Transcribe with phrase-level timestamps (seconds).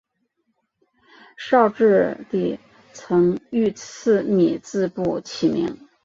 [1.37, 2.57] 绍治帝
[2.91, 5.77] 曾御赐米字部起名。